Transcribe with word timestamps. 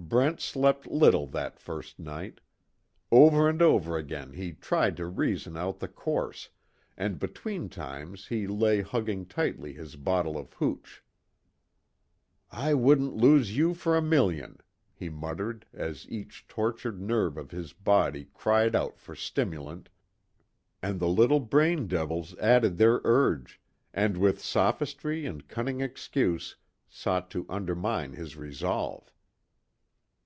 Brent 0.00 0.40
slept 0.40 0.86
little 0.86 1.26
that 1.26 1.58
first 1.58 1.98
night. 1.98 2.40
Over 3.12 3.46
and 3.46 3.60
over 3.60 3.98
again 3.98 4.32
he 4.32 4.54
tried 4.54 4.96
to 4.96 5.04
reason 5.04 5.54
out 5.54 5.80
the 5.80 5.88
course, 5.88 6.48
and 6.96 7.18
between 7.18 7.68
times 7.68 8.28
he 8.28 8.46
lay 8.46 8.80
hugging 8.80 9.26
tightly 9.26 9.74
his 9.74 9.96
bottle 9.96 10.38
of 10.38 10.54
hooch. 10.54 11.02
"I 12.50 12.72
wouldn't 12.72 13.16
lose 13.16 13.54
you 13.54 13.74
for 13.74 13.98
a 13.98 14.00
million," 14.00 14.60
he 14.94 15.10
muttered, 15.10 15.66
as 15.74 16.08
each 16.08 16.46
tortured 16.48 17.02
nerve 17.02 17.36
of 17.36 17.50
his 17.50 17.74
body 17.74 18.28
cried 18.32 18.74
out 18.74 18.98
for 18.98 19.14
stimulant, 19.14 19.90
and 20.80 21.00
the 21.00 21.08
little 21.08 21.40
brain 21.40 21.86
devils 21.86 22.34
added 22.38 22.78
their 22.78 23.02
urge, 23.04 23.60
and 23.92 24.16
with 24.16 24.40
sophistry 24.42 25.26
and 25.26 25.48
cunning 25.48 25.82
excuse 25.82 26.56
sought 26.88 27.30
to 27.32 27.44
undermine 27.50 28.14
his 28.14 28.36
resolve. 28.36 29.12